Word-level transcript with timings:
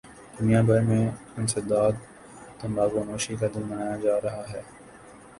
دنیا 0.37 0.61
بھر 0.67 0.81
میں 0.87 1.03
انسداد 1.39 1.93
تمباکو 2.59 2.99
نوشی 3.09 3.35
کا 3.39 3.47
دن 3.53 3.63
منایا 3.69 3.95
جارہاہے 4.03 4.61